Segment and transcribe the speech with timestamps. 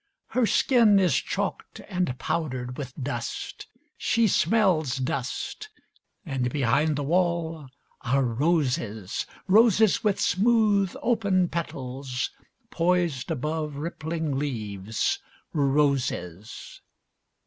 [0.29, 5.69] Her skin is chalked and powdered with dust, she smells dust,
[6.25, 7.67] and behind the wall
[8.01, 9.27] are roses!
[9.47, 12.31] Roses with smooth open petals,
[12.71, 15.19] poised above rippling leaves...
[15.53, 16.81] Roses